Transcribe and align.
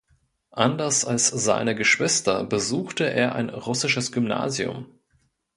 Anders 0.55 1.05
als 1.05 1.27
seine 1.27 1.75
Geschwister 1.75 2.43
besuchte 2.43 3.03
er 3.07 3.35
ein 3.35 3.51
russisches 3.51 4.11
Gymnasium. 4.11 4.87